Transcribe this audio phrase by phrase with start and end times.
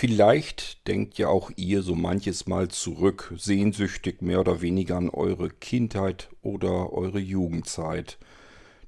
[0.00, 5.50] Vielleicht denkt ja auch ihr so manches Mal zurück, sehnsüchtig mehr oder weniger an eure
[5.50, 8.16] Kindheit oder eure Jugendzeit.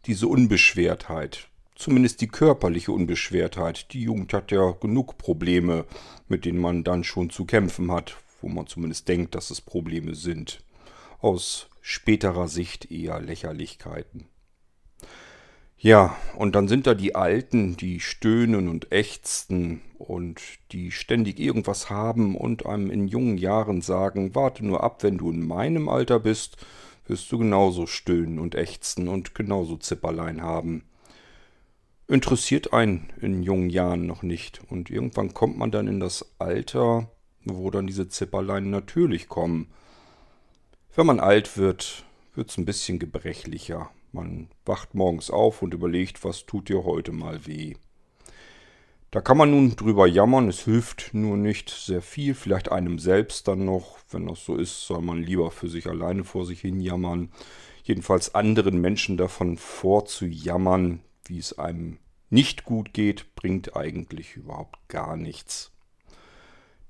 [0.07, 3.93] Diese Unbeschwertheit, zumindest die körperliche Unbeschwertheit.
[3.93, 5.85] Die Jugend hat ja genug Probleme,
[6.29, 10.15] mit denen man dann schon zu kämpfen hat, wo man zumindest denkt, dass es Probleme
[10.15, 10.65] sind.
[11.19, 14.29] Aus späterer Sicht eher Lächerlichkeiten.
[15.85, 20.41] Ja, und dann sind da die Alten, die stöhnen und ächzen und
[20.71, 25.29] die ständig irgendwas haben und einem in jungen Jahren sagen, warte nur ab, wenn du
[25.33, 26.57] in meinem Alter bist,
[27.09, 30.85] wirst du genauso stöhnen und ächzen und genauso Zipperlein haben.
[32.07, 37.11] Interessiert einen in jungen Jahren noch nicht und irgendwann kommt man dann in das Alter,
[37.45, 39.67] wo dann diese Zipperlein natürlich kommen.
[40.95, 42.05] Wenn man alt wird,
[42.37, 43.91] wird's ein bisschen gebrechlicher.
[44.13, 47.75] Man wacht morgens auf und überlegt, was tut dir heute mal weh.
[49.11, 53.47] Da kann man nun drüber jammern, es hilft nur nicht sehr viel, vielleicht einem selbst
[53.49, 53.99] dann noch.
[54.11, 57.31] Wenn das so ist, soll man lieber für sich alleine vor sich hin jammern.
[57.85, 61.99] Jedenfalls anderen Menschen davon vorzujammern, wie es einem
[62.31, 65.73] nicht gut geht, bringt eigentlich überhaupt gar nichts.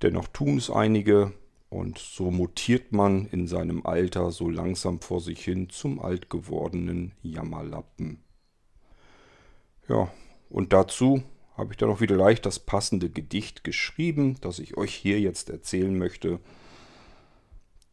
[0.03, 1.33] Dennoch tun es einige,
[1.73, 7.13] und so mutiert man in seinem Alter so langsam vor sich hin zum alt gewordenen
[7.23, 8.23] Jammerlappen.
[9.89, 10.13] Ja,
[10.51, 11.23] und dazu
[11.57, 15.49] habe ich dann auch wieder leicht das passende Gedicht geschrieben, das ich euch hier jetzt
[15.49, 16.41] erzählen möchte.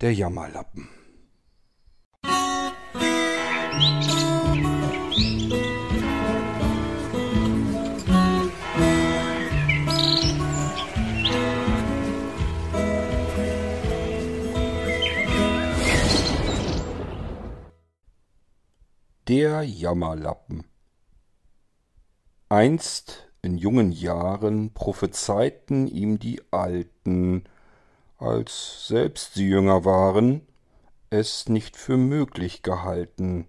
[0.01, 0.89] Der Jammerlappen.
[19.29, 20.63] Der Jammerlappen
[22.49, 27.43] Einst in jungen Jahren prophezeiten ihm die Alten,
[28.17, 30.47] als selbst sie jünger waren,
[31.11, 33.45] es nicht für möglich gehalten.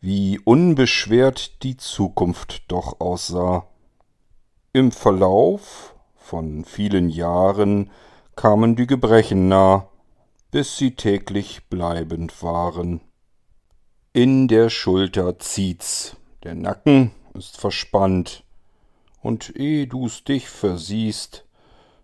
[0.00, 3.66] Wie unbeschwert die Zukunft doch aussah.
[4.72, 7.90] Im Verlauf von vielen Jahren
[8.36, 9.90] kamen die Gebrechen nah,
[10.50, 13.02] bis sie täglich bleibend waren.
[14.20, 18.42] In der Schulter zieht's, der Nacken ist verspannt,
[19.22, 21.46] und eh du's dich versiehst,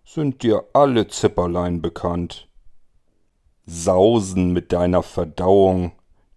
[0.05, 2.47] sind dir alle Zipperlein bekannt.
[3.65, 5.91] Sausen mit deiner Verdauung,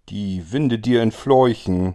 [0.08, 1.94] die Winde dir entfleuchen,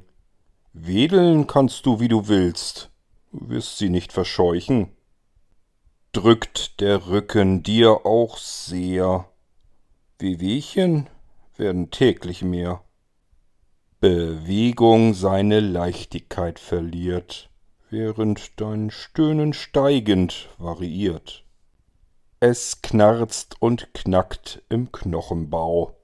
[0.71, 2.89] wedeln kannst du, wie du willst,
[3.33, 4.95] du wirst sie nicht verscheuchen.
[6.13, 9.27] Drückt der Rücken dir auch sehr,
[10.19, 11.09] Wehwehchen
[11.57, 12.81] werden täglich mehr.
[14.03, 17.49] Bewegung seine Leichtigkeit verliert,
[17.89, 21.45] während dein Stöhnen steigend variiert.
[22.41, 25.95] Es knarzt und knackt im Knochenbau,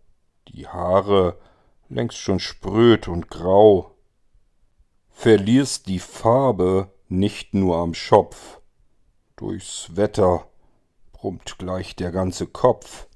[0.47, 1.39] die Haare
[1.89, 3.97] längst schon spröd und grau.
[5.09, 8.61] Verlierst die Farbe nicht nur am Schopf,
[9.35, 10.47] durchs Wetter
[11.11, 13.07] brummt gleich der ganze Kopf.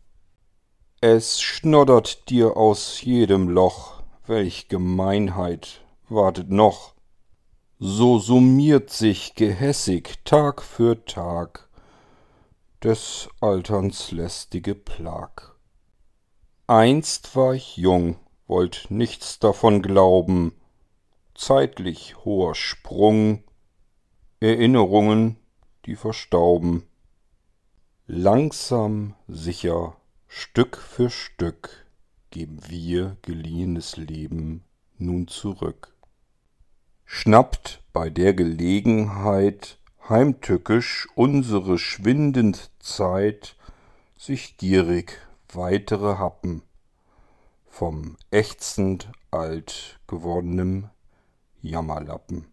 [0.99, 6.93] Es schnoddert dir aus jedem Loch, welch Gemeinheit wartet noch.
[7.79, 11.67] So summiert sich gehässig Tag für Tag
[12.81, 15.55] des Alterns lästige Plag.
[16.67, 18.17] Einst war ich jung,
[18.47, 20.53] wollt nichts davon glauben,
[21.35, 23.43] zeitlich hoher Sprung,
[24.39, 25.37] Erinnerungen,
[25.85, 26.83] die verstauben.
[28.05, 29.97] Langsam, sicher,
[30.27, 31.82] Stück für Stück
[32.33, 34.63] geben wir geliehenes Leben
[34.97, 35.93] nun zurück.
[37.05, 39.77] Schnappt bei der Gelegenheit
[40.09, 43.55] heimtückisch unsere schwindend Zeit
[44.17, 45.21] sich gierig
[45.53, 46.63] weitere Happen
[47.67, 50.89] vom ächzend alt gewordenem
[51.61, 52.52] Jammerlappen.